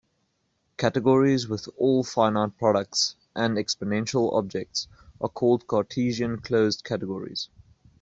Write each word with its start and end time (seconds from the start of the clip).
Categories 0.77 1.47
with 1.47 1.69
all 1.77 2.03
finite 2.03 2.57
products 2.57 3.15
and 3.35 3.55
exponential 3.55 4.33
objects 4.33 4.87
are 5.21 5.29
called 5.29 5.67
cartesian 5.67 6.39
closed 6.39 6.83
categories. 6.83 7.49